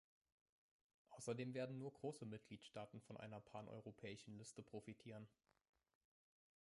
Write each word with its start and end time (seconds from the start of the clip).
Außerdem 1.11 1.53
werden 1.53 1.77
nur 1.77 1.93
große 1.93 2.25
Mitgliedstaaten 2.25 3.01
von 3.01 3.17
einer 3.17 3.39
paneuropäischen 3.39 4.35
Liste 4.35 4.63
profitieren. 4.63 5.27